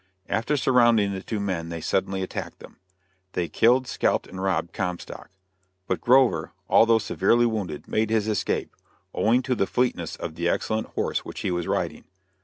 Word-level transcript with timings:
After 0.27 0.57
surrounding 0.57 1.11
the 1.11 1.21
two 1.21 1.39
men 1.39 1.69
they 1.69 1.79
suddenly 1.79 2.23
attacked 2.23 2.57
them. 2.57 2.77
They 3.33 3.47
killed, 3.47 3.85
scalped 3.85 4.25
and 4.25 4.41
robbed 4.41 4.73
Comstock; 4.73 5.29
but 5.85 6.01
Grover, 6.01 6.53
although 6.67 6.97
severely 6.97 7.45
wounded, 7.45 7.87
made 7.87 8.09
his 8.09 8.27
escape, 8.27 8.75
owing 9.13 9.43
to 9.43 9.53
the 9.53 9.67
fleetness 9.67 10.15
of 10.15 10.33
the 10.33 10.49
excellent 10.49 10.87
horse 10.87 11.19
which 11.23 11.41
he 11.41 11.51
was 11.51 11.67
riding. 11.67 12.05